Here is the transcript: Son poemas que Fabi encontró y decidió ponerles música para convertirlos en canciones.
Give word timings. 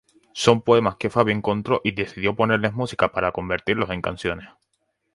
Son 0.33 0.63
poemas 0.63 0.95
que 0.95 1.11
Fabi 1.11 1.31
encontró 1.31 1.79
y 1.83 1.91
decidió 1.91 2.35
ponerles 2.35 2.73
música 2.73 3.11
para 3.11 3.31
convertirlos 3.31 3.91
en 3.91 4.01
canciones. 4.01 4.49